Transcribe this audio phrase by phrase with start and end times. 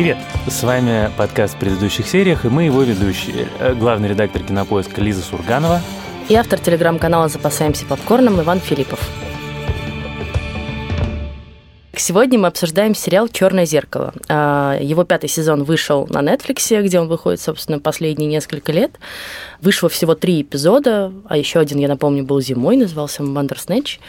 [0.00, 0.16] Привет!
[0.48, 3.48] С вами подкаст в предыдущих сериях, и мы его ведущие.
[3.58, 5.82] Э, главный редактор кинопоиска Лиза Сурганова.
[6.30, 8.98] И автор телеграм-канала «Запасаемся попкорном» Иван Филиппов.
[11.94, 14.14] Сегодня мы обсуждаем сериал «Черное зеркало».
[14.26, 18.92] А, его пятый сезон вышел на Netflix, где он выходит, собственно, последние несколько лет.
[19.60, 24.00] Вышло всего три эпизода, а еще один, я напомню, был зимой, назывался «Бандерснэч».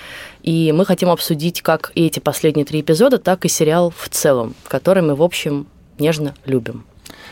[0.42, 5.04] И мы хотим обсудить как эти последние три эпизода, так и сериал в целом, который
[5.04, 5.68] мы, в общем,
[6.02, 6.84] нежно любим.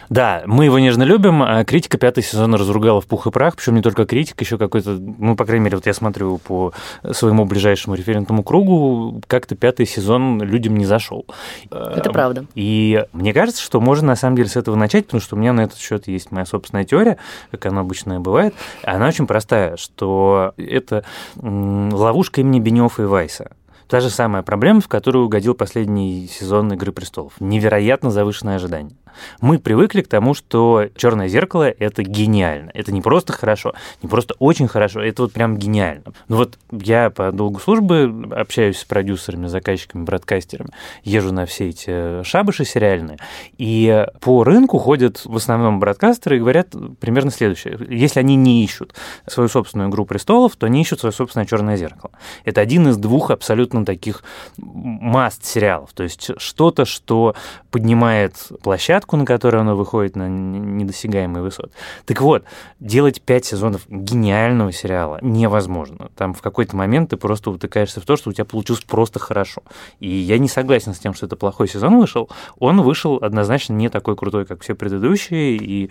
[0.09, 3.75] Да, мы его нежно любим, а критика пятый сезон разругала в пух и прах, причем
[3.75, 6.73] не только критика, еще какой-то, ну, по крайней мере, вот я смотрю по
[7.11, 11.25] своему ближайшему референтному кругу, как-то пятый сезон людям не зашел.
[11.69, 12.45] Это правда.
[12.55, 15.53] И мне кажется, что можно на самом деле с этого начать, потому что у меня
[15.53, 17.17] на этот счет есть моя собственная теория,
[17.51, 18.55] как она обычно бывает.
[18.83, 21.04] Она очень простая, что это
[21.35, 23.51] ловушка имени Бенёфа и Вайса.
[23.90, 27.34] Та же самая проблема, в которую угодил последний сезон «Игры престолов».
[27.40, 28.95] Невероятно завышенное ожидание.
[29.41, 32.71] Мы привыкли к тому, что черное зеркало это гениально.
[32.74, 36.04] Это не просто хорошо, не просто очень хорошо, это вот прям гениально.
[36.27, 40.70] Ну вот я по долгу службы общаюсь с продюсерами, заказчиками, бродкастерами,
[41.04, 43.18] езжу на все эти шабыши сериальные,
[43.57, 47.77] и по рынку ходят в основном бродкастеры и говорят примерно следующее.
[47.90, 48.94] Если они не ищут
[49.27, 52.12] свою собственную игру престолов, то они ищут свое собственное черное зеркало.
[52.46, 54.23] Это один из двух абсолютно таких
[54.57, 55.91] маст сериалов.
[55.94, 57.35] То есть что-то, что
[57.71, 61.71] поднимает площадку, площадку, на которой оно выходит на недосягаемый высот.
[62.05, 62.43] Так вот,
[62.79, 66.09] делать пять сезонов гениального сериала невозможно.
[66.16, 69.61] Там в какой-то момент ты просто утыкаешься в то, что у тебя получилось просто хорошо.
[70.00, 72.29] И я не согласен с тем, что это плохой сезон вышел.
[72.59, 75.89] Он вышел однозначно не такой крутой, как все предыдущие, и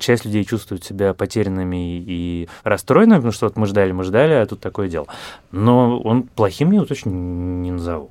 [0.00, 4.46] часть людей чувствует себя потерянными и расстроенными, потому что вот мы ждали, мы ждали, а
[4.46, 5.06] тут такое дело.
[5.52, 8.10] Но он плохим я его точно не назову.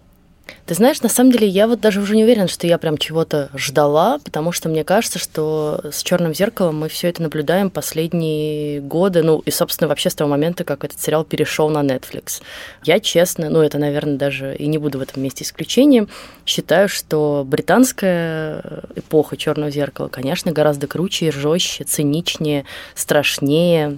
[0.65, 3.49] Ты знаешь, на самом деле я вот даже уже не уверена, что я прям чего-то
[3.55, 9.23] ждала, потому что мне кажется, что с черным зеркалом мы все это наблюдаем последние годы,
[9.23, 12.41] ну и, собственно, вообще с того момента, как этот сериал перешел на Netflix.
[12.83, 16.09] Я честно, ну это, наверное, даже и не буду в этом месте исключением,
[16.45, 23.97] считаю, что британская эпоха черного зеркала, конечно, гораздо круче, жестче, циничнее, страшнее,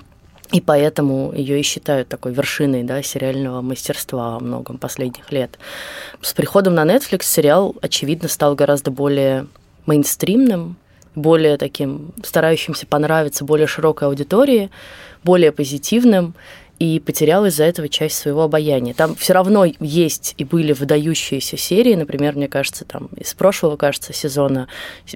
[0.51, 5.59] и поэтому ее и считают такой вершиной да, сериального мастерства во многом последних лет.
[6.21, 9.47] С приходом на Netflix сериал, очевидно, стал гораздо более
[9.85, 10.75] мейнстримным,
[11.13, 14.71] более таким, старающимся понравиться более широкой аудитории,
[15.23, 16.33] более позитивным
[16.79, 18.93] и потерял из-за этого часть своего обаяния.
[18.93, 24.13] Там все равно есть и были выдающиеся серии, например, мне кажется, там из прошлого, кажется,
[24.13, 24.67] сезона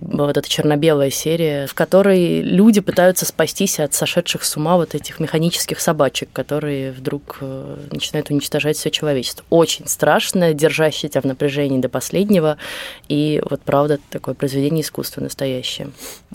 [0.01, 5.21] вот эта черно-белая серия, в которой люди пытаются спастись от сошедших с ума вот этих
[5.21, 9.45] механических собачек, которые вдруг э, начинают уничтожать все человечество.
[9.49, 12.57] Очень страшно, держащее тебя в напряжении до последнего,
[13.07, 15.91] и вот правда такое произведение искусства настоящее.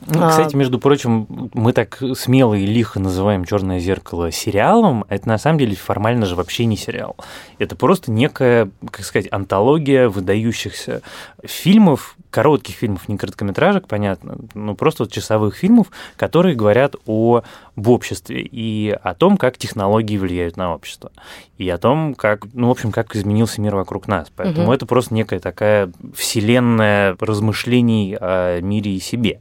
[0.06, 5.28] Ну, а кстати, между прочим, мы так смело и лихо называем Черное зеркало сериалом, это
[5.28, 7.16] на самом деле формально же вообще не сериал.
[7.58, 11.02] Это просто некая, как сказать, антология выдающихся
[11.44, 17.42] фильмов, коротких фильмов, не короткометражек, понятно, но просто вот часовых фильмов, которые говорят о
[17.78, 21.12] об обществе и о том, как технологии влияют на общество,
[21.58, 24.32] и о том, как, ну, в общем, как изменился мир вокруг нас.
[24.34, 24.72] Поэтому угу.
[24.72, 29.40] это просто некая такая вселенная размышлений о мире и себе.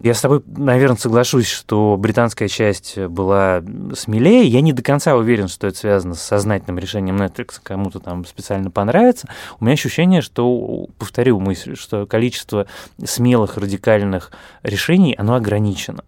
[0.00, 3.62] Я с тобой, наверное, соглашусь, что британская часть была
[3.94, 4.46] смелее.
[4.46, 8.70] Я не до конца уверен, что это связано с сознательным решением Netflix, кому-то там специально
[8.70, 9.28] понравится.
[9.58, 12.66] У меня ощущение, что, повторю мысль, что количество
[13.04, 14.30] смелых, радикальных
[14.62, 16.04] решений, оно ограничено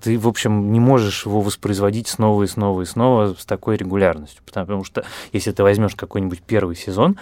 [0.00, 4.42] ты, в общем, не можешь его воспроизводить снова и снова и снова с такой регулярностью.
[4.44, 7.18] Потому что если ты возьмешь какой-нибудь первый сезон,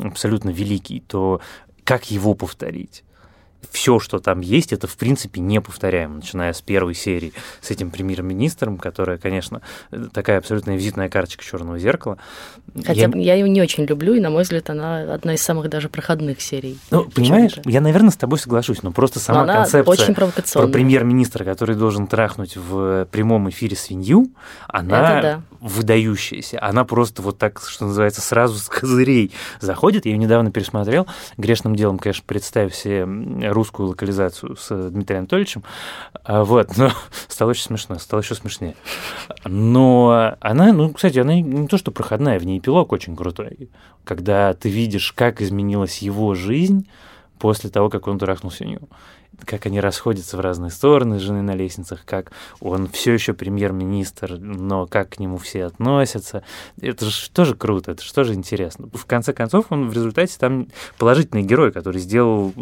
[0.00, 1.40] абсолютно великий, то
[1.84, 3.04] как его повторить?
[3.70, 8.78] Все, что там есть, это, в принципе, неповторяемо, начиная с первой серии с этим премьер-министром,
[8.78, 9.60] которая, конечно,
[10.12, 12.18] такая абсолютная визитная карточка черного зеркала.
[12.74, 13.10] Хотя я...
[13.14, 16.40] я ее не очень люблю, и, на мой взгляд, она одна из самых даже проходных
[16.40, 16.78] серий.
[16.90, 21.44] Ну, понимаешь, я, наверное, с тобой соглашусь, но просто сама но концепция очень про премьер-министра,
[21.44, 24.30] который должен трахнуть в прямом эфире свинью,
[24.68, 25.42] она да.
[25.60, 26.58] выдающаяся.
[26.62, 30.06] Она просто вот так, что называется, сразу с козырей заходит.
[30.06, 31.06] Я ее недавно пересмотрел.
[31.36, 33.06] Грешным делом, конечно, представь себе
[33.56, 35.64] русскую локализацию с Дмитрием Анатольевичем.
[36.22, 36.92] А, вот, но
[37.28, 38.76] стало очень смешно, стало еще смешнее.
[39.44, 43.70] Но она, ну, кстати, она не то, что проходная, в ней эпилог очень крутой.
[44.04, 46.88] Когда ты видишь, как изменилась его жизнь,
[47.38, 48.88] после того, как он трахнул свинью
[49.44, 54.86] как они расходятся в разные стороны, жены на лестницах, как он все еще премьер-министр, но
[54.86, 56.42] как к нему все относятся.
[56.80, 58.88] Это же тоже круто, это же тоже интересно.
[58.92, 60.68] В конце концов, он в результате там
[60.98, 62.52] положительный герой, который сделал,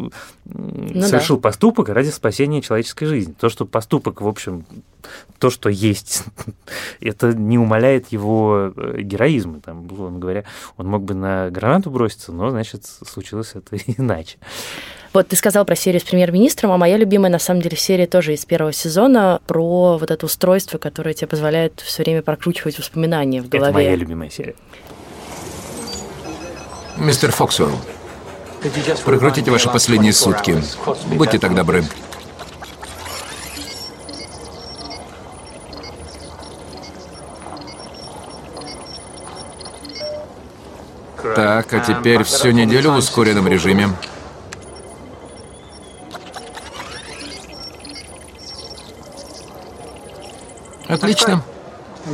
[0.45, 1.43] ну совершил да.
[1.43, 3.33] поступок ради спасения человеческой жизни.
[3.33, 4.65] То, что поступок, в общем,
[5.39, 6.25] то, что есть,
[7.01, 9.61] это не умаляет его э, героизма.
[9.61, 10.45] Там, условно говоря,
[10.77, 14.39] он мог бы на гранату броситься, но, значит, случилось это иначе.
[15.15, 18.35] Вот ты сказал про серию с премьер-министром, а моя любимая, на самом деле, серия тоже
[18.35, 23.49] из первого сезона про вот это устройство, которое тебе позволяет все время прокручивать воспоминания в
[23.49, 23.71] голове.
[23.71, 24.57] Это моя любимая серия.
[26.97, 27.79] Мистер Фоксуэлл,
[29.05, 30.61] прокрутите ваши последние сутки.
[31.07, 31.85] Будьте так добры.
[41.37, 43.91] Так, а теперь всю неделю в ускоренном режиме.
[50.89, 51.43] Отлично.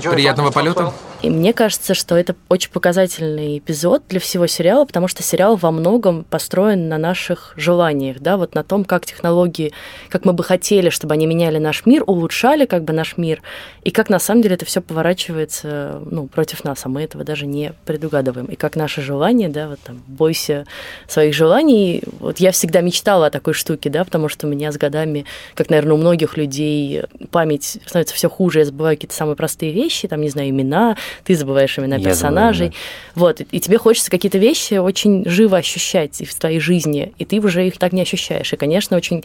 [0.03, 0.93] Приятного полета.
[1.23, 5.71] И мне кажется, что это очень показательный эпизод для всего сериала, потому что сериал во
[5.71, 9.73] многом построен на наших желаниях, да, вот на том, как технологии,
[10.09, 13.43] как мы бы хотели, чтобы они меняли наш мир, улучшали как бы наш мир,
[13.85, 17.47] и как на самом деле это все поворачивается, ну, против нас, а мы этого даже
[17.47, 18.47] не предугадываем.
[18.47, 20.65] И как наши желания, да, вот там, бойся
[21.07, 22.03] своих желаний.
[22.19, 25.69] Вот я всегда мечтала о такой штуке, да, потому что у меня с годами, как,
[25.69, 30.23] наверное, у многих людей, память становится все хуже, я забываю какие-то самые простые вещи, там,
[30.23, 32.67] не знаю, имена, ты забываешь имена Я персонажей.
[32.67, 32.73] Забываю,
[33.15, 33.21] да.
[33.21, 37.67] Вот, и тебе хочется какие-то вещи очень живо ощущать в твоей жизни, и ты уже
[37.67, 38.53] их так не ощущаешь.
[38.53, 39.25] И, конечно, очень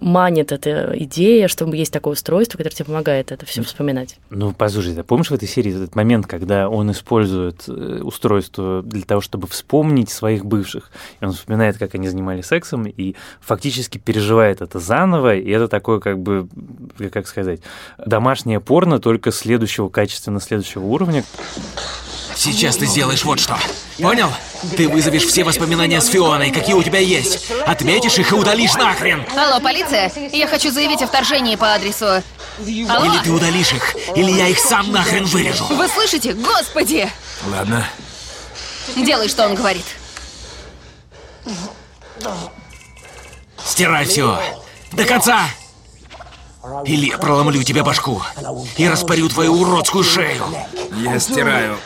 [0.00, 4.18] манит эта идея, что есть такое устройство, которое тебе помогает это все вспоминать.
[4.30, 9.02] Ну, послушай, ты помнишь в этой серии этот момент, когда он использует э, устройство для
[9.02, 10.90] того, чтобы вспомнить своих бывших?
[11.20, 16.00] И он вспоминает, как они занимались сексом, и фактически переживает это заново, и это такое,
[16.00, 16.48] как бы,
[17.12, 17.60] как сказать,
[17.98, 21.24] домашнее порно, только следующего, качественно следующего уровня.
[22.36, 23.58] Сейчас ты сделаешь вот что.
[23.98, 24.30] Понял?
[24.76, 27.50] Ты вызовешь все воспоминания с Фионой, какие у тебя есть.
[27.66, 29.24] Отметишь их и удалишь нахрен.
[29.36, 30.12] Алло, полиция?
[30.32, 32.06] Я хочу заявить о вторжении по адресу...
[32.06, 33.04] Алло?
[33.04, 35.66] Или ты удалишь их, или я их сам нахрен вырежу.
[35.66, 36.32] Вы слышите?
[36.32, 37.10] Господи!
[37.50, 37.86] Ладно.
[38.96, 39.84] Делай, что он говорит.
[43.64, 44.40] Стирай все.
[44.92, 45.48] До конца!
[46.84, 48.22] Или я проломлю тебе башку
[48.76, 50.44] и распорю твою уродскую шею.
[50.92, 51.78] Я стираю.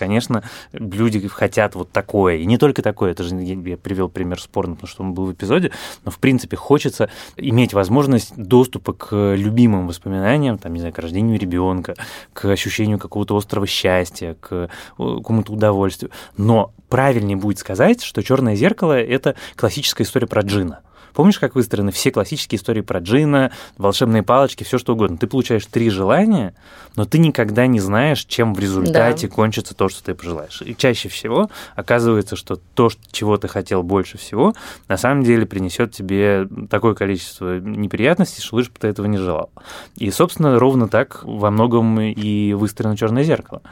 [0.00, 0.42] Конечно,
[0.72, 2.36] люди хотят вот такое.
[2.36, 5.32] И не только такое, это же я привел пример спорно, потому что он был в
[5.32, 5.72] эпизоде,
[6.06, 11.38] но в принципе хочется иметь возможность доступа к любимым воспоминаниям, там, не знаю, к рождению
[11.38, 11.94] ребенка,
[12.32, 16.10] к ощущению какого-то острого счастья, к какому-то удовольствию.
[16.38, 20.80] Но правильнее будет сказать, что черное зеркало это классическая история про Джина.
[21.14, 25.16] Помнишь, как выстроены все классические истории про джина, волшебные палочки, все что угодно?
[25.16, 26.54] Ты получаешь три желания,
[26.96, 29.34] но ты никогда не знаешь, чем в результате да.
[29.34, 30.62] кончится то, что ты пожелаешь.
[30.62, 34.54] И чаще всего оказывается, что то, чего ты хотел больше всего,
[34.88, 39.50] на самом деле принесет тебе такое количество неприятностей, что лучше бы ты этого не желал.
[39.96, 43.62] И, собственно, ровно так во многом и выстроено черное зеркало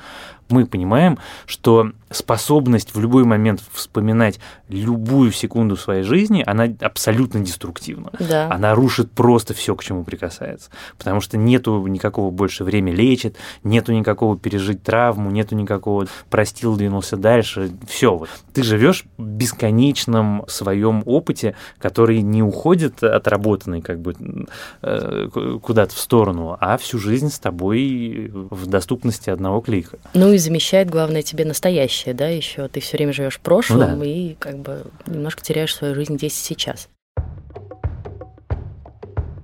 [0.51, 8.11] мы понимаем, что способность в любой момент вспоминать любую секунду своей жизни, она абсолютно деструктивна.
[8.19, 8.51] Да.
[8.51, 10.71] Она рушит просто все, к чему прикасается.
[10.97, 17.17] Потому что нету никакого больше время лечит, нету никакого пережить травму, нету никакого простил, двинулся
[17.17, 17.71] дальше.
[17.87, 18.27] Все.
[18.55, 24.15] Ты живешь в бесконечном своем опыте, который не уходит отработанный как бы
[24.83, 29.99] э, куда-то в сторону, а всю жизнь с тобой в доступности одного клика.
[30.15, 34.01] Ну и замещает, главное, тебе настоящее, да, еще ты все время живешь в прошлом ну,
[34.01, 34.07] да.
[34.07, 36.89] и как бы немножко теряешь свою жизнь здесь и сейчас.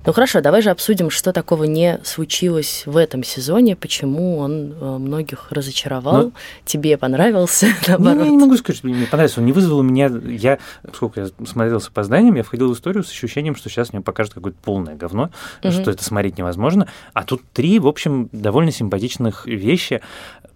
[0.06, 4.98] Ну хорошо, давай же обсудим, что такого не случилось в этом сезоне, почему он э,
[4.98, 6.32] многих разочаровал, ну,
[6.64, 8.18] тебе понравился, наоборот.
[8.18, 10.58] Не, я не могу сказать, что мне понравился, он не вызвал у меня, я,
[10.92, 14.34] сколько я смотрел с опозданием, я входил в историю с ощущением, что сейчас мне покажут
[14.34, 15.30] какое-то полное говно,
[15.62, 15.72] угу.
[15.72, 20.02] что это смотреть невозможно, а тут три, в общем, довольно симпатичных вещи.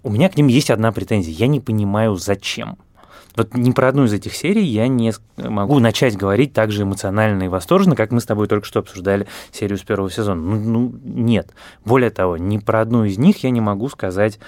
[0.03, 2.79] У меня к ним есть одна претензия, я не понимаю, зачем.
[3.39, 7.45] Вот ни про одну из этих серий я не могу начать говорить так же эмоционально
[7.45, 10.43] и восторженно, как мы с тобой только что обсуждали серию с первого сезона.
[10.43, 11.55] Ну, ну нет.
[11.85, 14.41] Более того, ни про одну из них я не могу сказать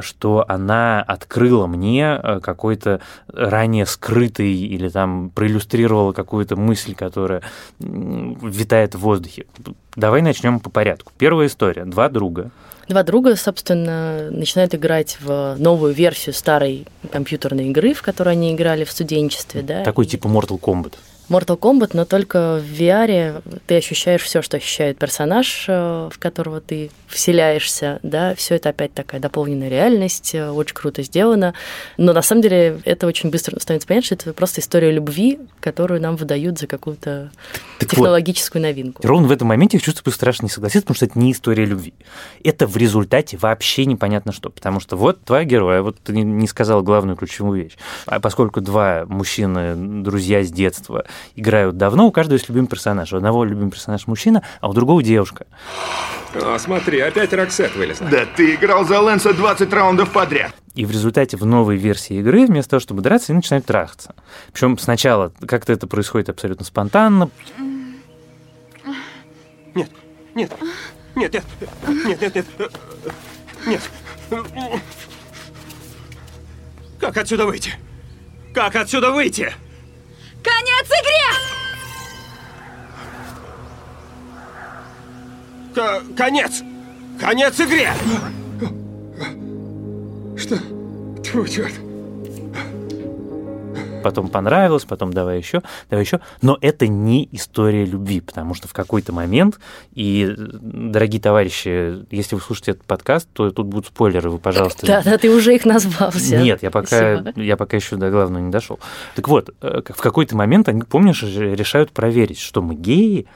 [0.00, 7.42] что она открыла мне э, какой-то ранее скрытый или там проиллюстрировала какую-то мысль, которая
[7.78, 9.46] витает в воздухе.
[9.94, 11.12] Давай начнем по порядку.
[11.16, 11.84] Первая история.
[11.84, 12.50] Два друга
[12.88, 18.84] Два друга, собственно, начинают играть в новую версию старой компьютерной игры, в которой они играли
[18.84, 19.84] в студенчестве, да.
[19.84, 20.94] Такой типа Mortal Kombat.
[21.28, 26.60] Mortal Kombat, но только в VR ты ощущаешь все, что ощущает персонаж, э, в которого
[26.60, 31.54] ты вселяешься, да, все это опять такая дополненная реальность, э, очень круто сделано,
[31.96, 36.00] но на самом деле это очень быстро становится понятно, что это просто история любви, которую
[36.00, 37.30] нам выдают за какую-то
[37.78, 39.06] так технологическую вот, новинку.
[39.06, 41.94] Ровно в этом моменте я чувствую страшно не согласиться, потому что это не история любви.
[42.42, 46.82] Это в результате вообще непонятно что, потому что вот два героя, вот ты не сказал
[46.82, 47.76] главную ключевую вещь,
[48.06, 51.06] а поскольку два мужчины, друзья с детства,
[51.36, 53.12] играют давно, у каждого есть любимый персонаж.
[53.12, 55.46] У одного любимый персонаж мужчина, а у другого девушка.
[56.34, 58.08] О, смотри, опять Роксет вылезла.
[58.08, 60.52] Да ты играл за Лэнса 20 раундов подряд.
[60.74, 64.14] И в результате в новой версии игры вместо того, чтобы драться, они начинают трахаться.
[64.52, 67.30] Причем сначала как-то это происходит абсолютно спонтанно.
[69.74, 69.90] Нет,
[70.34, 70.52] нет,
[71.14, 71.44] нет, нет,
[72.06, 72.46] нет, нет, нет,
[73.66, 73.80] нет.
[76.98, 77.72] Как отсюда выйти?
[78.52, 79.52] Как отсюда выйти?
[85.74, 86.62] К конец!
[87.20, 87.92] Конец игре!
[90.36, 90.58] Что?
[91.22, 91.72] Тьфу, черт
[94.04, 96.20] потом понравилось, потом давай еще, давай еще.
[96.42, 99.58] Но это не история любви, потому что в какой-то момент,
[99.94, 104.86] и, дорогие товарищи, если вы слушаете этот подкаст, то тут будут спойлеры, вы, пожалуйста.
[104.86, 106.38] Да, да, ты уже их назвал все.
[106.42, 108.78] Нет, я пока, я пока еще до главного не дошел.
[109.16, 113.26] Так вот, э, в какой-то момент они, помнишь, решают проверить, что мы геи,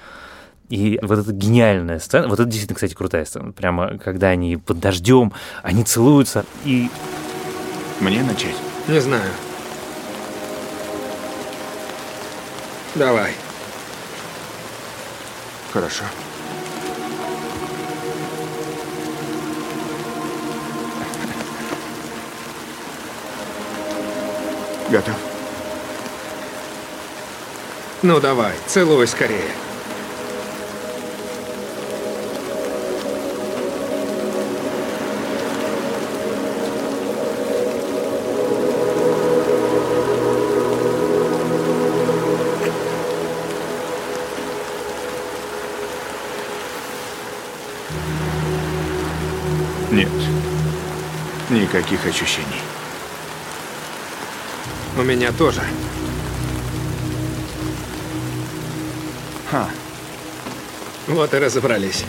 [0.68, 4.80] и вот эта гениальная сцена, вот это действительно, кстати, крутая сцена, прямо когда они под
[4.80, 5.32] дождем,
[5.62, 6.90] они целуются и...
[8.00, 8.54] Мне начать?
[8.86, 9.30] Не знаю.
[12.94, 13.32] Давай.
[15.72, 16.04] Хорошо.
[24.90, 25.14] Готов?
[28.02, 29.50] Ну давай, целуй скорее.
[51.90, 52.60] Никаких ощущений.
[54.96, 55.62] У меня тоже.
[59.50, 59.68] Ха.
[61.06, 62.04] Вот и разобрались.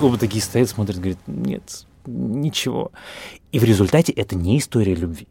[0.00, 2.90] Оба такие стоят, смотрят, говорят, нет, ничего.
[3.52, 5.28] И в результате это не история любви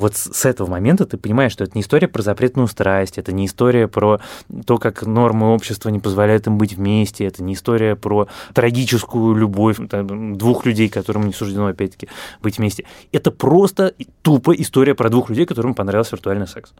[0.00, 3.44] вот с этого момента ты понимаешь, что это не история про запретную страсть, это не
[3.44, 4.20] история про
[4.66, 9.76] то, как нормы общества не позволяют им быть вместе, это не история про трагическую любовь
[9.90, 12.08] там, двух людей, которым не суждено, опять-таки,
[12.42, 12.86] быть вместе.
[13.12, 16.72] Это просто тупо история про двух людей, которым понравился виртуальный секс.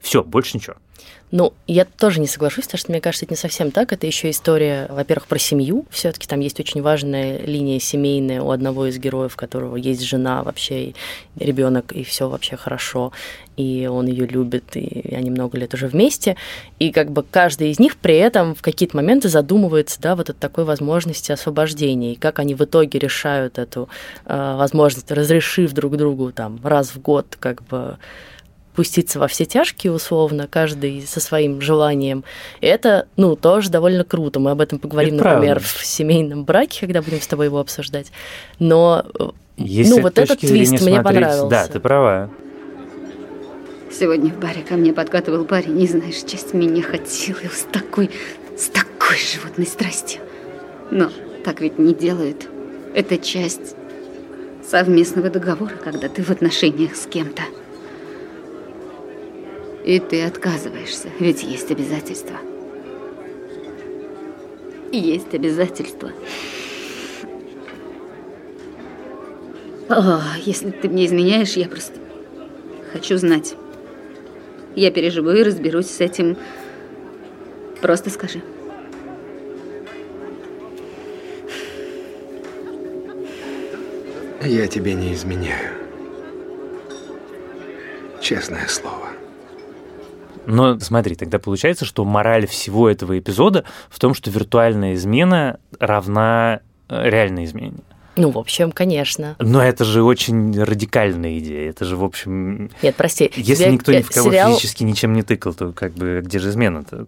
[0.00, 0.76] Все, больше ничего.
[1.32, 3.92] Ну, я тоже не соглашусь, потому что мне кажется, это не совсем так.
[3.92, 5.84] Это еще история, во-первых, про семью.
[5.90, 10.44] Все-таки там есть очень важная линия семейная у одного из героев, у которого есть жена
[10.44, 10.94] вообще,
[11.36, 13.12] ребенок, и все вообще хорошо.
[13.56, 16.36] И он ее любит, и они много лет уже вместе.
[16.78, 20.38] И как бы каждый из них при этом в какие-то моменты задумывается, да, вот от
[20.38, 22.12] такой возможности освобождения.
[22.12, 23.88] И как они в итоге решают эту
[24.26, 27.98] э, возможность, разрешив друг другу там раз в год как бы
[28.76, 32.24] пуститься во все тяжкие, условно, каждый со своим желанием.
[32.60, 34.38] И это, ну, тоже довольно круто.
[34.38, 35.68] Мы об этом поговорим, это например, правда.
[35.68, 38.12] в семейном браке, когда будем с тобой его обсуждать.
[38.58, 41.48] Но, э, Если ну, вот этот твист мне смотреть, понравился.
[41.48, 42.30] Да, ты права.
[43.90, 48.10] Сегодня в баре ко мне подкатывал парень, не знаешь, часть меня хотел с такой,
[48.58, 50.20] с такой животной страстью.
[50.90, 51.10] Но
[51.44, 52.46] так ведь не делают.
[52.94, 53.74] Это часть
[54.68, 57.42] совместного договора, когда ты в отношениях с кем-то.
[59.86, 62.36] И ты отказываешься, ведь есть обязательства.
[64.90, 66.10] Есть обязательства.
[69.88, 72.00] О, если ты мне изменяешь, я просто
[72.92, 73.54] хочу знать.
[74.74, 76.36] Я переживу и разберусь с этим.
[77.80, 78.42] Просто скажи.
[84.42, 85.74] Я тебе не изменяю.
[88.20, 89.05] Честное слово.
[90.46, 96.60] Но смотри, тогда получается, что мораль всего этого эпизода в том, что виртуальная измена равна
[96.88, 97.78] э, реальной измене.
[98.16, 99.36] Ну, в общем, конечно.
[99.38, 101.70] Но это же очень радикальная идея.
[101.70, 102.70] Это же, в общем...
[102.80, 103.30] Нет, прости.
[103.36, 104.54] Если тебе никто ни в кого сериал...
[104.54, 107.06] физически ничем не тыкал, то как бы где же измена-то?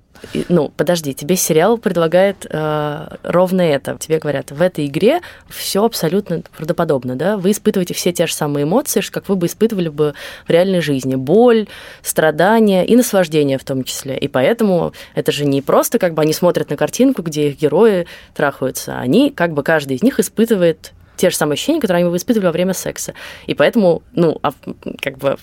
[0.50, 3.96] Ну, подожди, тебе сериал предлагает э, ровно это.
[3.98, 7.38] Тебе говорят, в этой игре все абсолютно правдоподобно, да?
[7.38, 10.14] Вы испытываете все те же самые эмоции, как вы бы испытывали бы
[10.46, 11.14] в реальной жизни.
[11.14, 11.68] Боль,
[12.02, 14.18] страдания и наслаждение в том числе.
[14.18, 18.06] И поэтому это же не просто как бы они смотрят на картинку, где их герои
[18.34, 18.98] трахаются.
[18.98, 22.52] Они, как бы каждый из них испытывает те же самые ощущения, которые они испытывали во
[22.52, 23.14] время секса.
[23.46, 24.52] И поэтому, ну, а,
[25.00, 25.36] как бы,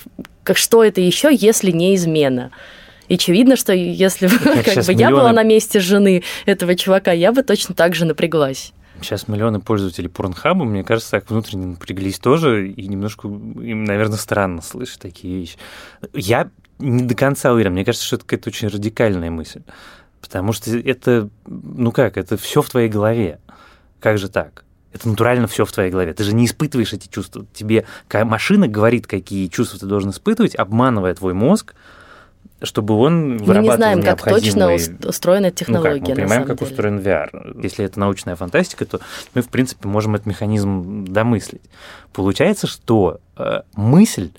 [0.44, 2.52] как, что это еще, если не измена?
[3.08, 6.76] И очевидно, что если бы, как сейчас бы я была миллионы- на месте жены этого
[6.76, 8.74] чувака, я бы точно так же напряглась.
[9.02, 14.62] Сейчас миллионы пользователей порнхаба, мне кажется, так внутренне напряглись тоже, и немножко им, наверное, странно
[14.62, 15.58] слышать такие вещи.
[16.14, 19.62] Я не до конца уверен, мне кажется, что это какая-то очень радикальная мысль.
[20.22, 23.40] Потому что это, ну как, это все в твоей голове.
[24.00, 24.65] Как же так?
[24.96, 26.14] Это натурально все в твоей голове.
[26.14, 27.46] Ты же не испытываешь эти чувства.
[27.54, 31.76] Тебе машина говорит, какие чувства ты должен испытывать, обманывая твой мозг,
[32.62, 36.14] чтобы он Мы не знаем, как точно устроена эта ну как, технология.
[36.14, 36.72] мы понимаем, как деле.
[36.72, 37.62] устроен VR.
[37.62, 39.02] Если это научная фантастика, то
[39.34, 41.62] мы, в принципе, можем этот механизм домыслить.
[42.14, 44.32] Получается, что э, мысль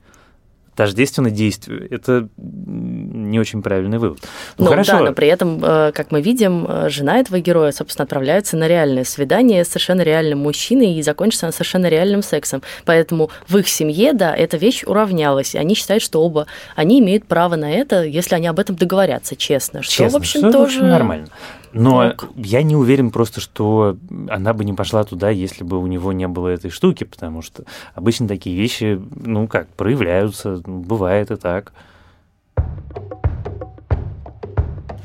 [0.77, 1.89] тождественно действию.
[1.91, 4.19] Это не очень правильный вывод.
[4.59, 4.93] Ну, Ну хорошо.
[4.93, 8.69] да, но при этом, э, как мы видим, э, жена этого героя, собственно, отправляется на
[8.69, 12.63] реальное свидание с совершенно реальным мужчиной и закончится она совершенно реальным сексом.
[12.85, 15.55] Поэтому в их семье, да, эта вещь уравнялась.
[15.55, 19.35] И они считают, что оба они имеют право на это, если они об этом договорятся
[19.35, 19.83] честно.
[19.83, 20.77] Что, Честно, в общем, что, в тоже...
[20.79, 21.27] общем, нормально.
[21.73, 22.29] Но ок.
[22.37, 23.97] я не уверен просто, что
[24.29, 27.65] она бы не пошла туда, если бы у него не было этой штуки, потому что
[27.95, 31.73] обычно такие вещи, ну как, проявляются, бывает и так.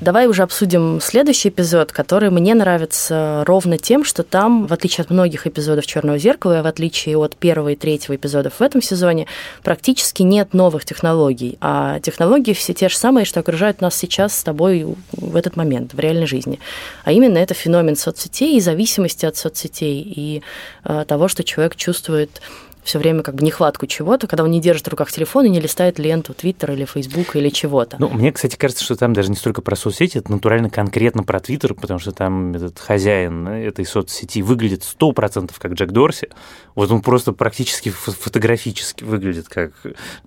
[0.02, 5.12] Давай уже обсудим следующий эпизод, который мне нравится ровно тем, что там, в отличие от
[5.12, 9.28] многих эпизодов Черного зеркала, и в отличие от первого и третьего эпизодов в этом сезоне,
[9.62, 11.60] практически нет новых технологий.
[11.62, 15.94] А технологии все те же самые, что окружают нас сейчас с тобой в этот момент,
[15.94, 16.60] в реальной жизни.
[17.04, 20.42] А именно это феномен соцсетей и зависимости от соцсетей, и
[20.84, 22.42] э, того, что человек чувствует
[22.84, 25.60] все время как бы нехватку чего-то, когда он не держит в руках телефон и не
[25.60, 27.98] листает ленту Твиттера или Фейсбука или чего-то.
[28.00, 31.40] Ну, мне, кстати, кажется, что там даже не столько про соцсети, это натурально конкретно про
[31.40, 36.30] Твиттер, потому что там этот хозяин этой соцсети выглядит сто процентов как Джек Дорси.
[36.76, 39.72] Вот он просто практически фо- фотографически выглядит как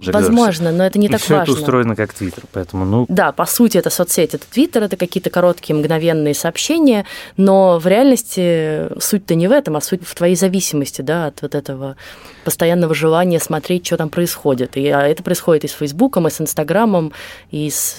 [0.01, 1.13] Джек Возможно, но это не Дорси.
[1.13, 1.53] так И все важно.
[1.53, 5.31] это устроено как Твиттер, поэтому, ну, Да, по сути, это соцсеть, это Твиттер, это какие-то
[5.31, 7.05] короткие мгновенные сообщения,
[7.37, 11.55] но в реальности суть-то не в этом, а суть в твоей зависимости, да, от вот
[11.55, 11.97] этого
[12.45, 14.77] постоянного желания смотреть, что там происходит.
[14.77, 17.13] И а это происходит и с Фейсбуком, и с Инстаграмом,
[17.51, 17.97] и с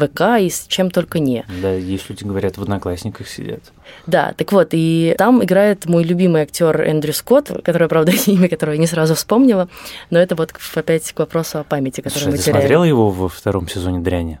[0.00, 1.44] ВК, и с чем только не.
[1.62, 3.60] да, есть люди, говорят, в одноклассниках сидят.
[4.06, 8.74] Да, так вот, и там играет мой любимый актер Эндрю Скотт, который, правда, имя которого
[8.74, 9.68] я не сразу вспомнила,
[10.10, 12.60] но это вот опять к вопросу о памяти, который мы ты теряем.
[12.60, 14.40] смотрела его во втором сезоне «Дряни»?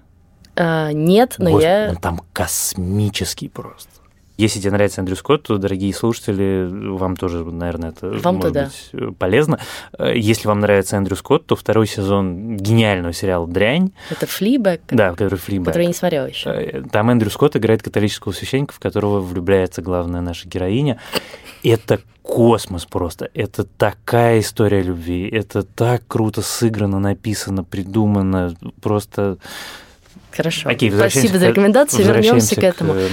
[0.56, 1.86] А, нет, но Господи, я...
[1.90, 3.88] Он там космический просто.
[4.36, 8.64] Если тебе нравится Эндрю Скотт, то, дорогие слушатели, вам тоже, наверное, это Вам может туда.
[8.64, 9.60] быть э, полезно.
[9.96, 15.10] Э, Если вам нравится Эндрю Скотт, то второй сезон гениального сериала «Дрянь», Это флибэк, да,
[15.12, 15.66] который Флибэк.
[15.66, 16.50] который я не смотрела еще.
[16.50, 20.98] Э, Там Эндрю Скотт играет католического священника, в которого влюбляется главная наша героиня.
[21.62, 23.30] Это космос просто.
[23.34, 25.28] Это такая история любви.
[25.28, 28.54] Это так круто сыграно, написано, придумано.
[28.82, 29.38] Просто...
[30.34, 30.68] Хорошо.
[30.68, 31.98] Окей, Спасибо за к- рекомендации.
[32.02, 32.94] Вернемся возвращаемся к этому.
[32.94, 33.08] эм,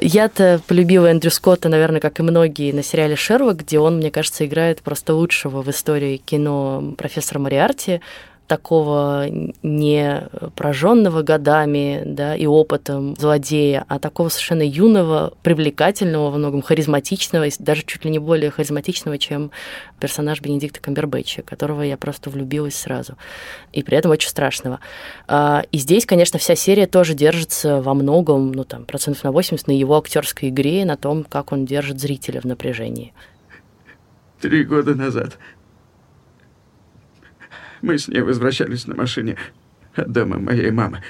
[0.00, 4.44] Я-то полюбила Эндрю Скотта, наверное, как и многие на сериале Шерлок, где он, мне кажется,
[4.44, 8.00] играет просто лучшего в истории кино профессора Мариарти,
[8.46, 9.26] такого
[9.62, 17.46] не прожженного годами да, и опытом злодея, а такого совершенно юного, привлекательного, во многом харизматичного,
[17.58, 19.50] даже чуть ли не более харизматичного, чем
[20.00, 23.16] персонаж Бенедикта Камбербэтча, которого я просто влюбилась сразу.
[23.72, 24.80] И при этом очень страшного.
[25.26, 29.66] А, И здесь, конечно, вся серия тоже держится во многом, ну там, процентов на 80
[29.66, 33.12] на его актерской игре, на том, как он держит зрителя в напряжении.
[34.40, 35.38] Три года назад
[37.86, 39.36] мы с ней возвращались на машине
[39.94, 41.02] от дома моей мамы.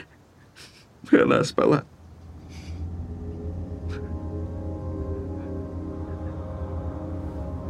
[1.11, 1.85] Она спала.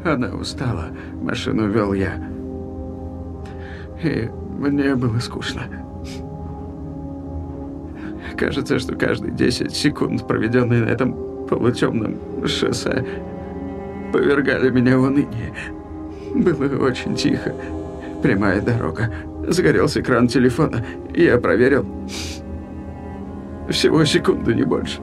[0.04, 0.88] Она устала.
[1.22, 2.16] Машину вел я.
[4.02, 5.62] И мне было скучно.
[8.36, 13.06] Кажется, что каждые 10 секунд, проведенные на этом полутемном шоссе,
[14.12, 15.54] повергали меня в уныние.
[16.34, 17.54] Было очень тихо.
[18.22, 19.12] Прямая дорога.
[19.48, 20.84] Загорелся экран телефона.
[21.14, 21.86] Я проверил.
[23.68, 25.00] Всего секунду, не больше.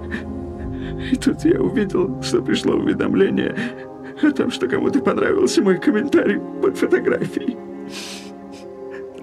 [1.12, 3.56] И тут я увидел, что пришло уведомление
[4.22, 7.58] о том, что кому-то понравился мой комментарий под фотографией.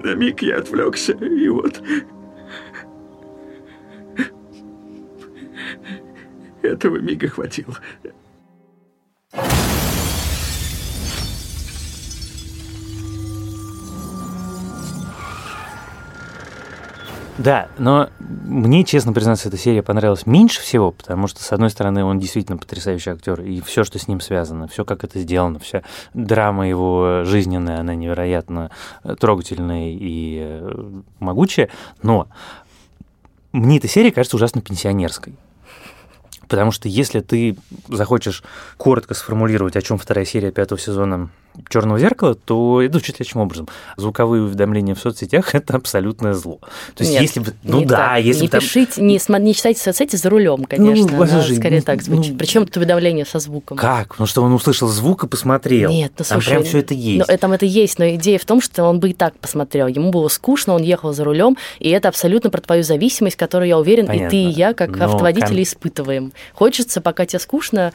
[0.02, 1.82] На миг я отвлекся, и вот...
[6.62, 7.74] Этого мига хватило.
[17.40, 22.04] Да, но мне, честно признаться, эта серия понравилась меньше всего, потому что, с одной стороны,
[22.04, 25.82] он действительно потрясающий актер, и все, что с ним связано, все, как это сделано, вся
[26.12, 28.70] драма его жизненная, она невероятно
[29.04, 31.70] э, трогательная и э, могучая,
[32.02, 32.28] но
[33.52, 35.34] мне эта серия кажется ужасно пенсионерской.
[36.46, 37.56] Потому что если ты
[37.88, 38.42] захочешь
[38.76, 41.30] коротко сформулировать, о чем вторая серия пятого сезона
[41.68, 43.68] черного зеркала, то это звучит следующим образом.
[43.96, 46.58] Звуковые уведомления в соцсетях это абсолютное зло.
[46.94, 47.52] То есть, Нет, если бы.
[47.62, 48.24] Ну не да, так.
[48.24, 51.06] если не бы там- пишите, не, не читайте соцсети за рулем, конечно.
[51.16, 52.32] Ну, она слушай, скорее ну, так звучит.
[52.32, 53.76] ну, Причем тут уведомление со звуком.
[53.76, 54.18] Как?
[54.18, 55.90] Ну что он услышал звук и посмотрел.
[55.90, 57.28] Нет, ну там слушай, прям все это есть.
[57.28, 59.86] Ну, там это есть, но идея в том, что он бы и так посмотрел.
[59.86, 63.78] Ему было скучно, он ехал за рулем, и это абсолютно про твою зависимость, которую, я
[63.78, 64.30] уверен, и Понятно.
[64.30, 66.32] ты, и я, как Но автоводители, кон- испытываем.
[66.54, 67.92] Хочется, пока тебе скучно,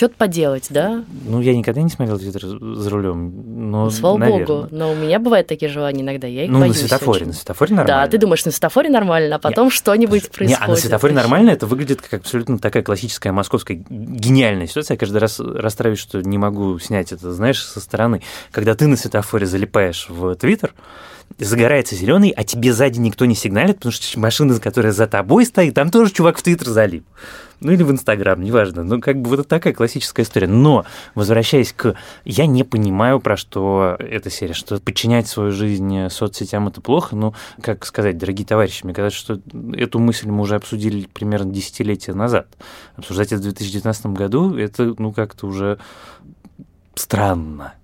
[0.00, 1.04] что-то поделать, да?
[1.26, 3.70] Ну, я никогда не смотрел Твиттер за рулем.
[3.70, 4.46] Но, Слава наверное.
[4.46, 4.68] богу.
[4.70, 7.16] Но у меня бывают такие желания иногда, я их Ну, боюсь на светофоре.
[7.18, 7.26] очень.
[7.26, 8.04] На светофоре нормально.
[8.04, 10.58] Да, ты думаешь, на светофоре нормально, а потом что-нибудь Не, происходит.
[10.62, 14.94] а на светофоре нормально, это выглядит как абсолютно такая классическая московская гениальная ситуация.
[14.94, 18.22] Я каждый раз расстраиваюсь, что не могу снять это, знаешь, со стороны.
[18.52, 20.72] Когда ты на светофоре залипаешь в Твиттер,
[21.38, 25.74] загорается зеленый, а тебе сзади никто не сигналит, потому что машина, которая за тобой стоит,
[25.74, 27.04] там тоже чувак в Твиттер залип.
[27.60, 28.82] Ну или в Инстаграм, неважно.
[28.82, 30.46] Ну, как бы вот такая классическая история.
[30.46, 31.94] Но, возвращаясь к...
[32.24, 37.14] Я не понимаю, про что эта серия, что подчинять свою жизнь соцсетям это плохо.
[37.14, 39.40] Ну, как сказать, дорогие товарищи, мне кажется, что
[39.74, 42.48] эту мысль мы уже обсудили примерно десятилетия назад.
[42.96, 45.78] Обсуждать это в 2019 году, это, ну, как-то уже
[46.94, 47.74] странно.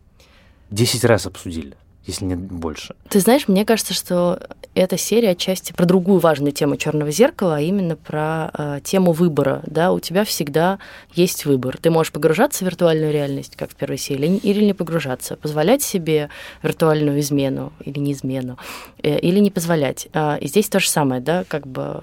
[0.71, 2.95] Десять раз обсудили, если не больше.
[3.09, 4.40] Ты знаешь, мне кажется, что
[4.75, 9.62] эта серия отчасти про другую важную тему черного зеркала, а именно про э, тему выбора.
[9.66, 10.79] Да, у тебя всегда
[11.14, 11.77] есть выбор.
[11.79, 16.31] Ты можешь погружаться в виртуальную реальность, как в первой серии, или не погружаться, позволять себе
[16.62, 18.59] виртуальную измену или не измену,
[19.03, 20.09] э, или не позволять.
[20.12, 22.01] А, и здесь то же самое, да, как бы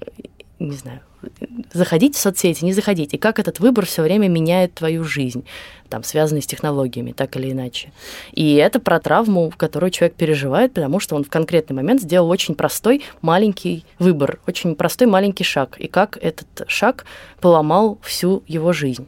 [0.00, 0.06] э,
[0.58, 1.00] не знаю,
[1.72, 5.44] заходить в соцсети, не заходить, и как этот выбор все время меняет твою жизнь,
[5.88, 7.92] там, связанный с технологиями, так или иначе.
[8.32, 12.54] И это про травму, которую человек переживает, потому что он в конкретный момент сделал очень
[12.54, 17.04] простой маленький выбор, очень простой маленький шаг, и как этот шаг
[17.40, 19.06] поломал всю его жизнь.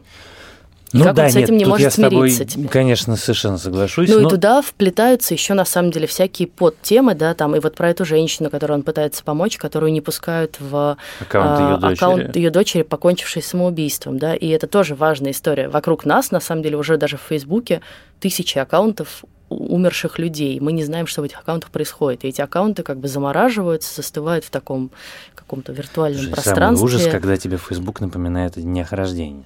[0.95, 2.45] И Ну как да, он с нет, этим не тут может я с тобой, смириться
[2.55, 2.69] теперь.
[2.71, 4.09] конечно, совершенно соглашусь.
[4.09, 7.75] Ну но- и туда вплетаются еще на самом деле всякие подтемы, да, там и вот
[7.75, 11.95] про эту женщину, которой он пытается помочь, которую не пускают в Аккаунт а, её дочери.
[11.97, 15.69] аккаунт ее дочери, покончившей самоубийством, да, и это тоже важная история.
[15.69, 17.81] Вокруг нас, на самом деле, уже даже в Фейсбуке
[18.21, 20.59] тысячи аккаунтов умерших людей.
[20.61, 22.25] Мы не знаем, что в этих аккаунтах происходит.
[22.25, 24.91] И эти аккаунты как бы замораживаются, застывают в таком
[25.35, 26.89] каком-то виртуальном Слушай, пространстве.
[26.89, 29.45] Самый ужас, когда тебе Facebook напоминает о днях рождения.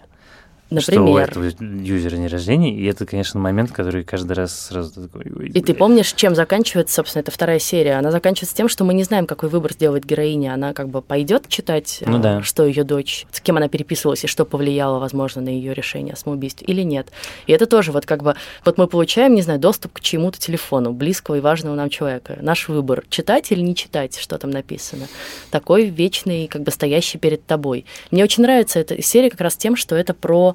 [0.68, 1.30] Что у Например.
[1.30, 1.44] этого
[1.82, 5.24] юзера день рождения, и это, конечно, момент, который каждый раз сразу такой...
[5.34, 5.78] «Ой, И ты блядь».
[5.78, 7.94] помнишь, чем заканчивается, собственно, эта вторая серия?
[7.98, 10.52] Она заканчивается тем, что мы не знаем, какой выбор сделает героиня.
[10.52, 12.42] Она как бы пойдет читать, Ну э, да.
[12.42, 16.16] что ее дочь, с кем она переписывалась и что повлияло, возможно, на ее решение о
[16.16, 17.08] самоубийстве или нет.
[17.46, 18.34] И это тоже вот как бы
[18.66, 22.36] вот мы получаем, не знаю, доступ к чему-то телефону близкого и важного нам человека.
[22.42, 25.06] Наш выбор читать или не читать, что там написано.
[25.50, 27.86] Такой вечный, как бы стоящий перед тобой.
[28.10, 30.54] Мне очень нравится эта серия как раз тем, что это про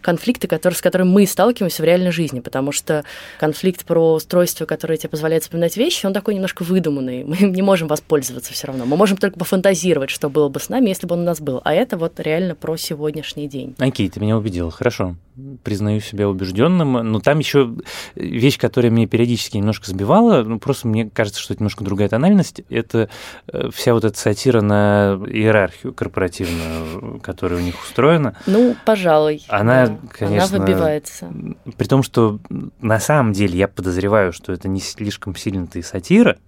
[0.00, 3.04] конфликты, которые, с которыми мы сталкиваемся в реальной жизни, потому что
[3.38, 7.24] конфликт про устройство, которое тебе позволяет вспоминать вещи, он такой немножко выдуманный.
[7.30, 8.84] Мы не можем воспользоваться все равно.
[8.84, 11.60] Мы можем только пофантазировать, что было бы с нами, если бы он у нас был.
[11.64, 13.74] А это вот реально про сегодняшний день.
[13.78, 15.16] Окей, ты меня убедил, хорошо.
[15.62, 17.74] Признаю себя убежденным, но там еще
[18.14, 22.62] вещь, которая меня периодически немножко сбивала, ну, просто мне кажется, что это немножко другая тональность,
[22.68, 23.08] это
[23.48, 28.36] э, вся вот эта сатира на иерархию корпоративную, которая у них устроена.
[28.46, 29.42] Ну, пожалуй.
[29.48, 30.08] Она, да.
[30.12, 31.32] конечно, Она выбивается.
[31.76, 32.38] При том, что
[32.80, 36.38] на самом деле я подозреваю, что это не слишком сильно-то и сатира,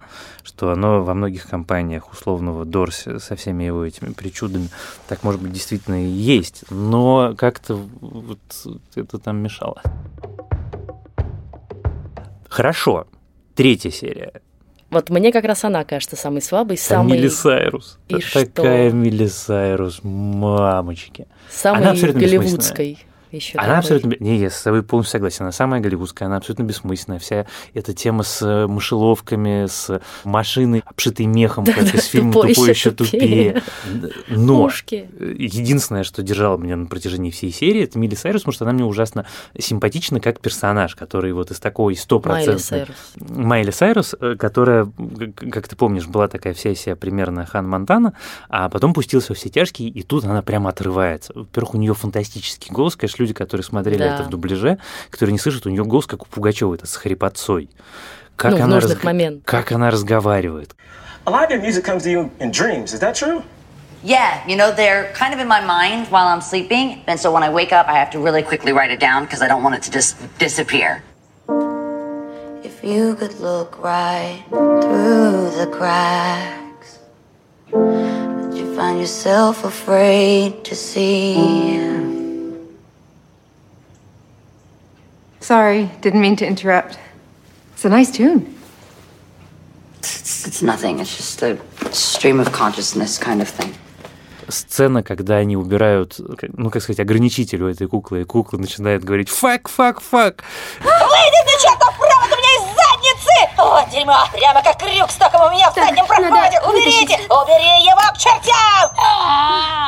[0.43, 4.69] что оно во многих компаниях условного Дорси со всеми его этими причудами
[5.07, 8.39] так, может быть, действительно и есть, но как-то вот
[8.95, 9.81] это там мешало.
[12.49, 13.07] Хорошо.
[13.55, 14.41] Третья серия.
[14.93, 17.97] Вот мне как раз она кажется самой слабой, самой, Милли Сайрус.
[18.09, 18.95] И Такая что?
[18.95, 21.27] Милли Сайрус, мамочки.
[21.49, 22.99] самой Она голливудской.
[23.37, 23.57] Еще.
[23.57, 24.15] Она абсолютно...
[24.19, 25.43] Не, я с тобой полностью согласен.
[25.43, 27.19] Она самая голливудская, она абсолютно бессмысленная.
[27.19, 32.69] Вся эта тема с э, мышеловками, с машиной, обшитой мехом, как из фильма тупой «Тупой
[32.69, 33.63] еще тупее».
[34.27, 35.09] Но Пушки.
[35.19, 38.85] единственное, что держало меня на протяжении всей серии, это Милли Сайрус, потому что она мне
[38.85, 39.25] ужасно
[39.57, 42.59] симпатична как персонаж, который вот из такой стопроцентной...
[42.59, 42.95] Сайрус.
[43.15, 44.91] Майли Сайрус, э, которая,
[45.51, 48.13] как ты помнишь, была такая вся себя примерная Хан Монтана,
[48.49, 51.33] а потом пустилась во все тяжкие, и тут она прямо отрывается.
[51.35, 54.15] Во-первых, у нее фантастический голос, конечно, люди, которые смотрели Да.
[54.15, 54.77] это в дубляже,
[55.09, 57.69] которые не слышат, у нее голос как у Пугачева, это с хрипотцой.
[58.35, 59.45] Как Ну, она нужных моментах.
[59.45, 60.75] Как она разговаривает.
[61.25, 62.93] A lot of your music comes to you in dreams.
[62.93, 63.41] Is that true?
[64.03, 67.01] Yeah, you know, they're kind of in my mind while I'm sleeping.
[67.07, 69.41] And so when I wake up, I have to really quickly write it down because
[69.41, 71.01] I don't want it to just disappear.
[72.65, 76.99] If you could look right through the cracks,
[77.71, 81.35] would you find yourself afraid to see?
[85.43, 86.97] Sorry, didn't mean to interrupt.
[87.73, 88.55] It's a nice tune.
[89.99, 91.57] It's, it's nothing, it's just a
[91.91, 93.75] stream of consciousness kind of thing.
[94.47, 96.15] Сцена, когда они убирают,
[96.53, 100.45] ну, как сказать, ограничитель у этой куклы, и кукла начинает говорить «fuck, fuck, fuck».
[100.79, 103.52] Выйди ты, чертов провод у меня из задницы!
[103.63, 104.17] О, дерьмо!
[104.33, 106.59] Прямо как крюк с током у меня в заднем проходе!
[106.67, 107.15] Уберите!
[107.29, 108.91] Убери его к чертям!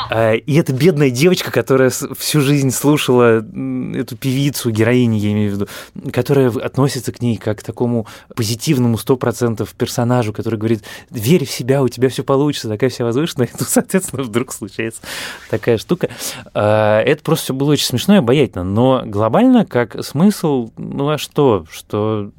[0.10, 5.54] А, И эта бедная девочка, которая всю жизнь слушала эту певицу, героиню, я имею в
[5.56, 5.68] виду,
[6.14, 11.52] которая относится к ней как к такому позитивному сто процентов персонажу, который говорит, верь в
[11.52, 13.48] себя, у тебя все получится, такая вся возвышенная.
[13.48, 15.02] И тут, соответственно, вдруг случается
[15.50, 16.08] такая штука.
[16.54, 21.18] А, Это просто все было очень смешно и обаятельно, но глобально как смысл, ну а
[21.18, 21.66] что?
[21.70, 22.30] Что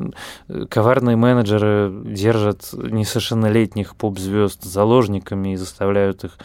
[0.71, 6.39] коварные менеджеры держат несовершеннолетних поп-звезд заложниками и заставляют их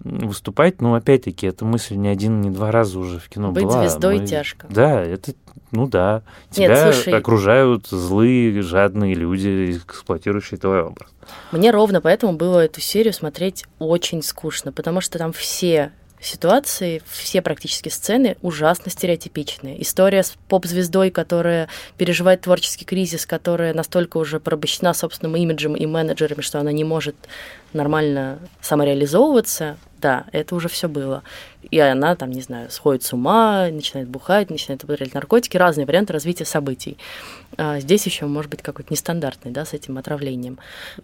[0.00, 3.80] выступать, но опять-таки эта мысль ни один, ни два раза уже в кино Быть была.
[3.80, 4.66] звездой Мы- тяжко.
[4.70, 5.32] Да, это,
[5.72, 6.22] ну да.
[6.56, 11.08] Нет, Тебя слушай- окружают злые, жадные люди, эксплуатирующие твой образ.
[11.50, 17.42] Мне ровно поэтому было эту серию смотреть очень скучно, потому что там все ситуации, все
[17.42, 19.80] практически сцены ужасно стереотипичные.
[19.82, 26.40] История с поп-звездой, которая переживает творческий кризис, которая настолько уже порабощена собственным имиджем и менеджерами,
[26.40, 27.16] что она не может
[27.72, 31.22] нормально самореализовываться, да, это уже все было.
[31.70, 36.12] И она там, не знаю, сходит с ума, начинает бухать, начинает употреблять наркотики, разные варианты
[36.12, 36.96] развития событий.
[37.56, 40.58] А здесь еще может быть какой-то нестандартный, да, с этим отравлением.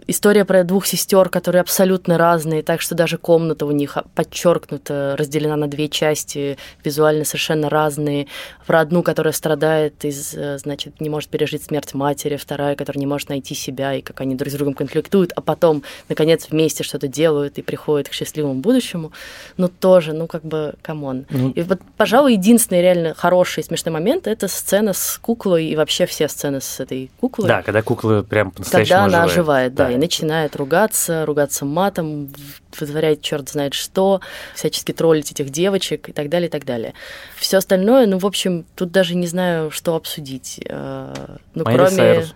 [0.06, 5.56] История про двух сестер, которые абсолютно разные, так что даже комната у них подчеркнуто разделена
[5.56, 8.28] на две части, визуально совершенно разные.
[8.66, 13.06] Про одну, которая страдает из, э, значит, не может пережить смерть матери, вторая, которая не
[13.06, 17.08] может найти себя, и как они друг с другом конфликтуют, а потом, наконец, вместе что-то
[17.08, 19.12] делают и приходят к счастливому будущему.
[19.56, 21.26] Ну, тоже, ну, как бы, come on.
[21.30, 21.50] Ну.
[21.50, 26.06] И вот, пожалуй, единственный реально хороший и смешной момент— это сцена с куклой и вообще
[26.06, 27.48] все сцены с этой куклой.
[27.48, 29.72] Да, когда кукла прям по-настоящему Когда она оживает.
[29.72, 32.30] оживает, да, и начинает ругаться, ругаться матом,
[32.78, 34.20] вытворять черт знает что,
[34.54, 36.94] всячески троллить этих девочек и так далее, и так далее.
[37.36, 40.60] Все остальное, ну, в общем, тут даже не знаю, что обсудить.
[40.68, 41.14] Э,
[41.54, 41.96] Ну, Майли кроме...
[41.96, 42.34] Сайрус.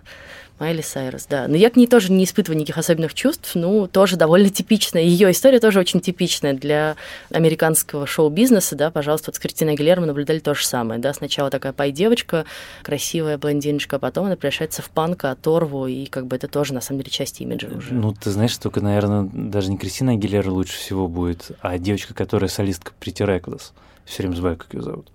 [0.59, 1.47] Майли Сайрус, да.
[1.49, 5.03] Но я к ней тоже не испытываю никаких особенных чувств, ну, тоже довольно типичная.
[5.03, 6.97] Ее история тоже очень типичная для
[7.31, 11.51] американского шоу-бизнеса, да, пожалуйста, вот с Кристиной Агилер мы наблюдали то же самое, да, сначала
[11.51, 12.45] такая пай-девочка,
[12.83, 16.81] красивая блондиночка, а потом она превращается в панка, оторву, и как бы это тоже, на
[16.81, 17.95] самом деле, часть имиджа уже.
[17.95, 22.51] Ну, ты знаешь, только, наверное, даже не Кристина Агилера лучше всего будет, а девочка, которая
[22.51, 23.73] солистка Прити Реклас.
[24.05, 25.09] Все время забываю, как ее зовут.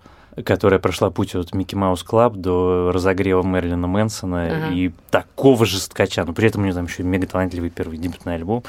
[0.44, 4.74] Которая прошла путь от Mickey Mouse Club до разогрева Мэрилина Мэнсона Ага.
[4.74, 6.24] и такого же скача.
[6.24, 8.64] Но при этом у нее там еще мега талантливый первый дебютный альбом.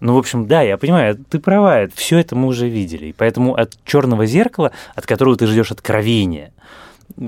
[0.00, 3.06] Ну, в общем, да, я понимаю, ты права, все это мы уже видели.
[3.06, 6.52] И поэтому от черного зеркала, от которого ты ждешь откровения,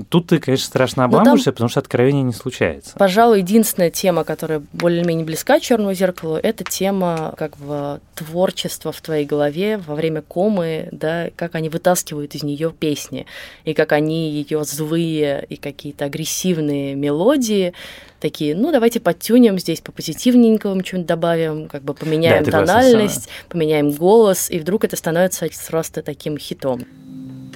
[0.09, 2.95] тут ты, конечно, страшно Ну, там- обламываешься, потому что откровения не случается.
[2.97, 9.25] Пожалуй, единственная тема, которая более-менее близка черному зеркалу, это тема как бы творчества в твоей
[9.25, 13.25] голове во время комы, да, как они вытаскивают из нее песни,
[13.65, 17.73] и как они ее злые и какие-то агрессивные мелодии
[18.19, 23.91] такие, ну, давайте подтюнем здесь по позитивненькому что-нибудь добавим, как бы поменяем Да, тональность, поменяем
[23.91, 26.83] голос, и вдруг это становится просто таким хитом.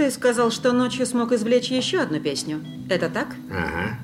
[0.02, 2.66] Ты сказал, что ночью смог извлечь еще одну песню.
[2.90, 3.36] Это так?
[3.52, 4.00] Ага.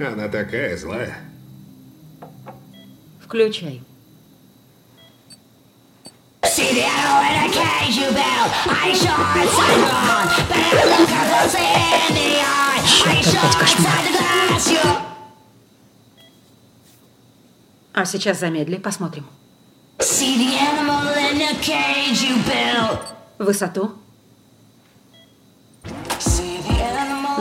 [0.00, 1.16] Она такая злая.
[3.24, 3.80] Включай.
[6.42, 6.82] The the
[14.64, 15.02] the.
[17.94, 19.26] А сейчас замедли, посмотрим.
[20.00, 23.92] See the animal in a cage you built высоту.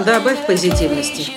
[0.05, 1.31] Добавь позитивности.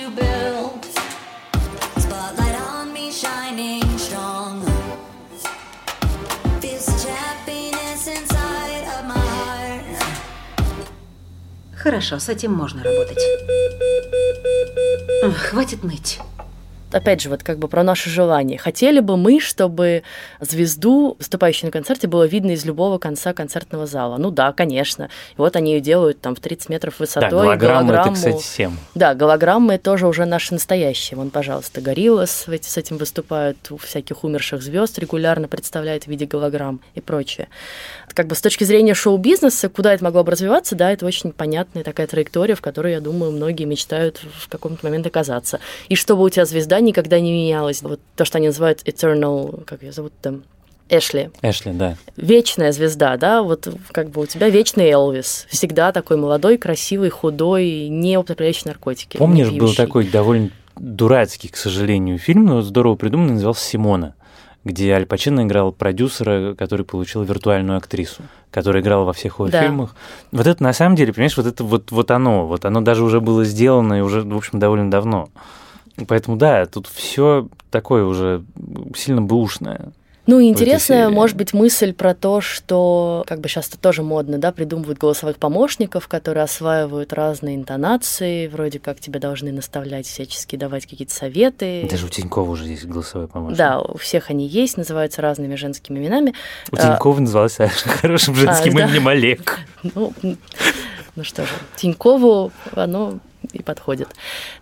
[11.75, 13.17] Хорошо, с этим можно работать.
[15.49, 16.19] Хватит ныть
[16.93, 18.57] опять же, вот как бы про наши желания.
[18.57, 20.03] Хотели бы мы, чтобы
[20.39, 24.17] звезду, выступающую на концерте, было видно из любого конца концертного зала.
[24.17, 25.09] Ну да, конечно.
[25.33, 27.29] И вот они ее делают там в 30 метров Да, высотой.
[27.29, 28.15] голограммы это, голограмму.
[28.15, 28.77] кстати, всем.
[28.95, 31.17] Да, голограммы тоже уже наши настоящие.
[31.17, 36.81] Вон, пожалуйста, Гориллас с этим выступают, у всяких умерших звезд регулярно представляют в виде голограмм
[36.95, 37.47] и прочее.
[38.13, 41.83] Как бы с точки зрения шоу-бизнеса, куда это могло бы развиваться, да, это очень понятная
[41.83, 45.59] такая траектория, в которой, я думаю, многие мечтают в каком-то момент оказаться.
[45.87, 47.81] И чтобы у тебя звезда никогда не менялась.
[47.81, 50.43] Вот то, что они называют eternal, как ее зовут там,
[50.93, 51.29] Эшли.
[51.41, 51.95] Эшли, да.
[52.17, 57.87] Вечная звезда, да, вот как бы у тебя вечный Элвис, всегда такой молодой, красивый, худой,
[57.87, 59.15] не употребляющий наркотики.
[59.15, 64.15] Помнишь, был такой довольно дурацкий, к сожалению, фильм, но здорово придуманный, назывался «Симона»,
[64.65, 69.61] где Аль Пачино играл продюсера, который получил виртуальную актрису, которая играла во всех его Да.
[69.63, 69.95] фильмах.
[70.33, 73.21] Вот это на самом деле, понимаешь, вот это вот, вот оно, вот оно даже уже
[73.21, 75.29] было сделано и уже, в общем, довольно давно.
[76.07, 78.43] Поэтому да, тут все такое уже
[78.95, 79.91] сильно бэушное.
[80.27, 84.37] Ну, и интересная, может быть, мысль про то, что, как бы сейчас это тоже модно,
[84.37, 90.85] да, придумывают голосовых помощников, которые осваивают разные интонации, вроде как тебя должны наставлять всячески, давать
[90.85, 91.87] какие-то советы.
[91.89, 93.57] Даже у Тинькова уже есть голосовой помощник.
[93.57, 96.33] Да, у всех они есть, называются разными женскими именами.
[96.71, 97.57] У А, Тинькова называлась
[98.01, 98.85] хорошим женским да?
[98.85, 99.59] именем Олег.
[99.95, 100.13] Ну,
[101.15, 103.19] ну что же, Тинькову оно
[103.51, 104.07] и подходит.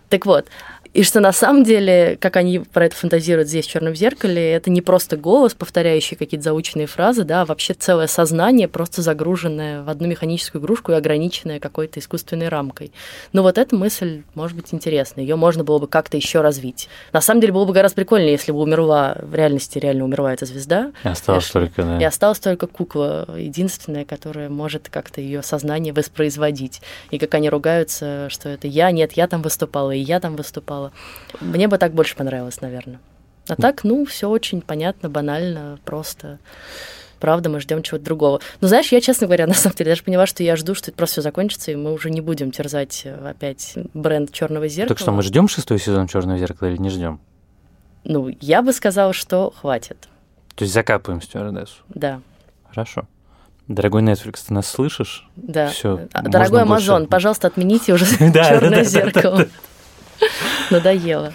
[0.08, 0.46] Так вот,
[0.92, 4.70] и что на самом деле, как они про это фантазируют здесь в черном зеркале, это
[4.70, 9.88] не просто голос, повторяющий какие-то заученные фразы, да, а вообще целое сознание, просто загруженное в
[9.88, 12.92] одну механическую игрушку и ограниченное какой-то искусственной рамкой.
[13.32, 15.20] Но вот эта мысль может быть интересна.
[15.20, 16.88] Ее можно было бы как-то еще развить.
[17.12, 20.44] На самом деле было бы гораздо прикольнее, если бы умерла в реальности реально умерла эта
[20.44, 20.90] звезда.
[21.04, 21.66] И осталось Эшли.
[21.66, 21.98] только, да.
[22.00, 26.80] И осталась только кукла, единственная, которая может как-то ее сознание воспроизводить.
[27.12, 30.79] И как они ругаются, что это я, нет, я там выступала, и я там выступала.
[31.40, 33.00] Мне бы так больше понравилось, наверное.
[33.48, 36.38] А так, ну, все очень понятно, банально, просто.
[37.18, 38.40] Правда, мы ждем чего-то другого.
[38.60, 40.96] Но знаешь, я, честно говоря, на самом деле даже поняла, что я жду, что это
[40.96, 44.88] просто все закончится, и мы уже не будем терзать э, опять бренд черного зеркала.
[44.88, 47.20] Так что, мы ждем шестой сезон Черного зеркала или не ждем?
[48.04, 50.08] Ну, я бы сказала, что хватит.
[50.54, 51.76] То есть закапываем стюардессу.
[51.88, 52.20] Да.
[52.68, 53.06] Хорошо.
[53.68, 55.28] Дорогой Netflix, ты нас слышишь?
[55.36, 55.68] Да.
[55.68, 56.08] Все.
[56.12, 59.46] А, Дорогой Амазон, пожалуйста, отмените уже черное зеркало.
[60.70, 61.32] Надоело.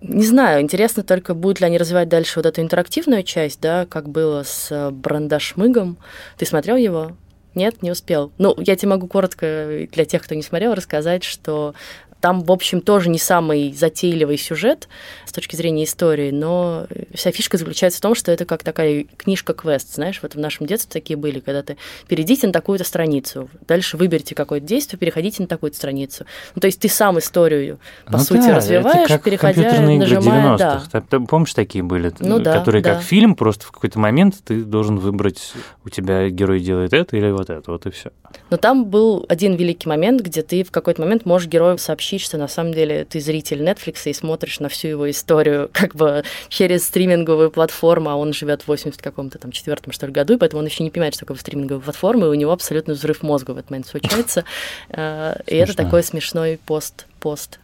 [0.00, 4.08] Не знаю, интересно только, будут ли они развивать дальше вот эту интерактивную часть, да, как
[4.08, 5.98] было с э, Брандашмыгом.
[6.38, 7.12] Ты смотрел его?
[7.54, 8.32] Нет, не успел.
[8.38, 11.74] Ну, я тебе могу коротко для тех, кто не смотрел, рассказать, что
[12.20, 14.88] там, в общем, тоже не самый затейливый сюжет
[15.26, 19.94] с точки зрения истории, но вся фишка заключается в том, что это как такая книжка-квест,
[19.94, 21.76] знаешь, вот в нашем детстве такие были, когда ты
[22.08, 26.24] перейдите на такую-то страницу, дальше выберите какое-то действие, переходите на такую-то страницу.
[26.54, 30.56] Ну, то есть ты сам историю, по Ну сути, да, развиваешь, это как переходя, нажимая,
[30.56, 30.82] 90-х.
[30.92, 31.00] да.
[31.00, 32.12] Там, помнишь, такие были?
[32.20, 32.94] Ну да, Которые да.
[32.94, 35.52] как фильм, просто в какой-то момент ты должен выбрать,
[35.84, 38.10] у тебя герой делает это или вот это, вот и все.
[38.50, 42.36] Но там был один великий момент, где ты в какой-то момент можешь герою сообщить, что
[42.36, 46.84] на самом деле ты зритель Netflix и смотришь на всю его историю как бы через
[46.84, 50.60] стриминговую платформу, а он живет в 80 каком-то там четвертом, что ли, году, и поэтому
[50.60, 53.58] он еще не понимает, что такое стриминговая платформа, и у него абсолютно взрыв мозга в
[53.58, 54.44] этот момент случается.
[54.90, 57.58] Э, И это такой смешной пост-пост.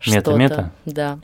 [0.00, 0.32] что-то.
[0.32, 0.70] Мета-мета?
[0.84, 1.18] Да.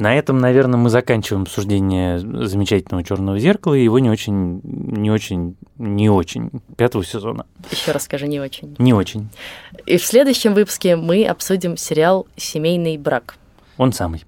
[0.00, 5.56] На этом, наверное, мы заканчиваем обсуждение замечательного черного зеркала и его не очень, не очень,
[5.76, 7.44] не очень пятого сезона.
[7.70, 8.74] Еще раз скажи, не очень.
[8.78, 9.28] Не очень.
[9.84, 13.36] И в следующем выпуске мы обсудим сериал «Семейный брак».
[13.76, 14.24] Он самый.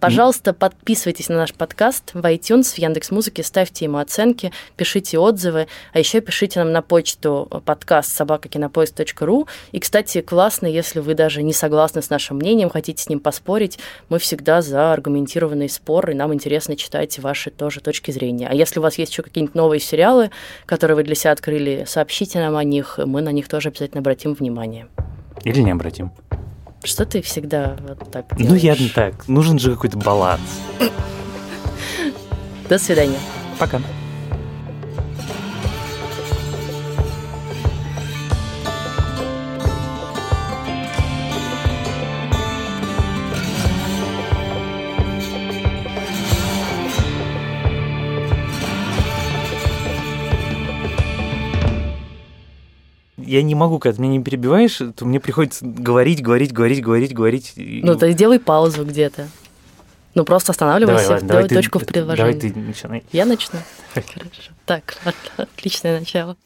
[0.00, 5.98] Пожалуйста, подписывайтесь на наш подкаст в iTunes, в Яндекс.Музыке, ставьте ему оценки, пишите отзывы, а
[5.98, 9.48] еще пишите нам на почту подкаст собакакинопоиск.ру.
[9.72, 13.80] И, кстати, классно, если вы даже не согласны с нашим мнением, хотите с ним поспорить,
[14.08, 18.48] мы всегда за аргументированный спор, и нам интересно читать ваши тоже точки зрения.
[18.48, 20.30] А если у вас есть еще какие-нибудь новые сериалы,
[20.64, 24.34] которые вы для себя открыли, сообщите нам о них, мы на них тоже обязательно обратим
[24.34, 24.86] внимание.
[25.42, 26.12] Или не обратим.
[26.84, 28.92] Что ты всегда вот так Ну, делаешь?
[28.94, 29.26] так.
[29.28, 30.42] Нужен же какой-то баланс.
[32.68, 33.18] До свидания.
[33.58, 33.80] Пока.
[53.28, 57.12] Я не могу, когда ты меня не перебиваешь, то мне приходится говорить, говорить, говорить, говорить,
[57.12, 57.52] говорить.
[57.56, 59.28] и- Ну, то есть делай паузу где-то.
[60.14, 62.40] Ну, просто останавливайся, Давай, ладно, давай ты- точку в Давай предложении.
[62.40, 63.04] ты начинай.
[63.12, 63.58] Я начну?
[63.94, 64.52] Хорошо.
[64.66, 64.96] Так,
[65.36, 66.36] отличное начало.